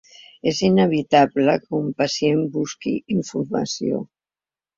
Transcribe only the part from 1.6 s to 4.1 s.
que un pacient busque informació.